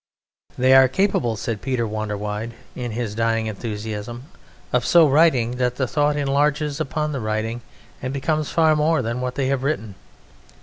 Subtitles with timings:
[0.57, 4.23] They are capable," said Peter Wanderwide, in his dying enthusiasm,
[4.73, 7.61] "of so writing that the thought enlarges upon the writing
[8.01, 9.93] and becomes far more than what they have written.